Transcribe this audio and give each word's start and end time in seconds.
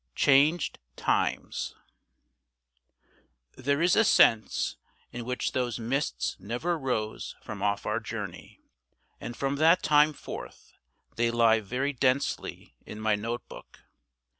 CHANGED 0.15 0.79
TIMES 0.95 1.75
THERE 3.55 3.83
is 3.83 3.95
a 3.95 4.03
sense 4.03 4.77
in 5.11 5.25
which 5.25 5.51
those 5.51 5.77
mists 5.77 6.35
never 6.39 6.75
rose 6.75 7.35
from 7.43 7.61
off 7.61 7.85
our 7.85 7.99
journey; 7.99 8.61
and 9.19 9.37
from 9.37 9.57
that 9.57 9.83
time 9.83 10.13
forth 10.13 10.73
they 11.17 11.29
lie 11.29 11.59
very 11.59 11.93
densely 11.93 12.73
in 12.83 12.99
my 12.99 13.13
note 13.13 13.47
book. 13.47 13.81